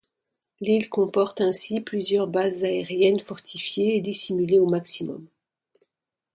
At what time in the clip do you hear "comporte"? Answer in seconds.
0.89-1.41